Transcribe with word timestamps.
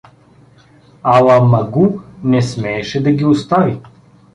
Ала 1.11 1.37
Магу 1.51 1.85
не 2.33 2.41
смееше 2.51 3.07
да 3.09 3.19
ги 3.21 3.33
остави. 3.35 3.83